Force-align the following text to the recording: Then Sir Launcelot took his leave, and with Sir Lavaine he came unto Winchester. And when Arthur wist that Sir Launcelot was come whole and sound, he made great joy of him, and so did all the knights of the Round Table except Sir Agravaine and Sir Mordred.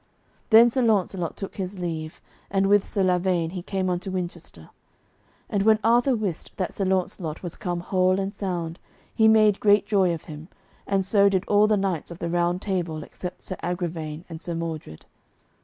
Then 0.49 0.71
Sir 0.71 0.81
Launcelot 0.81 1.37
took 1.37 1.57
his 1.57 1.77
leave, 1.77 2.19
and 2.49 2.65
with 2.65 2.87
Sir 2.87 3.03
Lavaine 3.03 3.51
he 3.51 3.61
came 3.61 3.87
unto 3.87 4.09
Winchester. 4.09 4.71
And 5.47 5.61
when 5.61 5.77
Arthur 5.83 6.15
wist 6.15 6.53
that 6.57 6.73
Sir 6.73 6.85
Launcelot 6.85 7.43
was 7.43 7.55
come 7.55 7.81
whole 7.81 8.19
and 8.19 8.33
sound, 8.33 8.79
he 9.13 9.27
made 9.27 9.59
great 9.59 9.85
joy 9.85 10.11
of 10.11 10.23
him, 10.23 10.47
and 10.87 11.05
so 11.05 11.29
did 11.29 11.45
all 11.45 11.67
the 11.67 11.77
knights 11.77 12.09
of 12.09 12.17
the 12.17 12.29
Round 12.29 12.63
Table 12.63 13.03
except 13.03 13.43
Sir 13.43 13.57
Agravaine 13.61 14.25
and 14.27 14.41
Sir 14.41 14.55
Mordred. 14.55 15.05